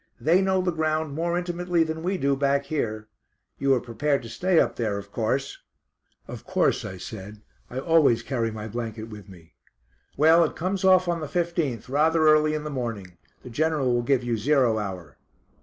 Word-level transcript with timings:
They 0.19 0.41
know 0.41 0.63
the 0.63 0.71
ground 0.71 1.13
more 1.13 1.37
intimately 1.37 1.83
than 1.83 2.01
we 2.01 2.17
do 2.17 2.35
back 2.35 2.65
here. 2.65 3.07
You 3.59 3.75
are 3.75 3.79
prepared 3.79 4.23
to 4.23 4.29
stay 4.29 4.59
up 4.59 4.75
there, 4.75 4.97
of 4.97 5.11
course?" 5.11 5.59
"Of 6.27 6.43
course," 6.43 6.83
I 6.83 6.97
said. 6.97 7.43
"I 7.69 7.77
always 7.77 8.23
carry 8.23 8.49
my 8.49 8.67
blanket 8.67 9.09
with 9.09 9.29
me." 9.29 9.53
"Well 10.17 10.43
it 10.43 10.55
comes 10.55 10.83
off 10.83 11.07
on 11.07 11.19
the 11.19 11.27
fifteenth, 11.27 11.87
rather 11.87 12.27
early 12.27 12.55
in 12.55 12.63
the 12.63 12.71
morning. 12.71 13.17
The 13.43 13.51
General 13.51 13.93
will 13.93 14.01
give 14.01 14.23
you 14.23 14.37
zero 14.37 14.79
hour." 14.79 15.17